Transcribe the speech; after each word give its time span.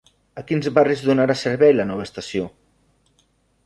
A 0.41 0.43
quins 0.51 0.69
barris 0.77 1.03
donarà 1.11 1.37
servei 1.43 1.77
la 1.79 1.87
nova 1.93 2.09
estació? 2.11 2.53